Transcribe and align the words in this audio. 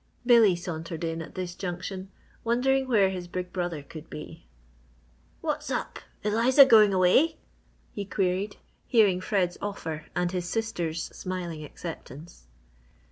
Billy 0.25 0.55
sauntered 0.55 1.03
in 1.03 1.21
at 1.21 1.35
this 1.35 1.53
juncture 1.53 2.07
wondering 2.43 2.87
where 2.87 3.11
his 3.11 3.27
big 3.27 3.53
brother 3.53 3.83
could 3.83 4.09
be. 4.09 4.47
"What's 5.41 5.69
up 5.69 5.99
Eliza 6.23 6.65
going 6.65 6.91
away?" 6.91 7.37
he 7.91 8.03
queried, 8.05 8.57
hearing 8.87 9.21
Fred's 9.21 9.59
offer 9.61 10.07
and 10.15 10.31
his 10.31 10.49
sister's 10.49 11.03
smiling 11.15 11.63
acceptance. 11.63 12.47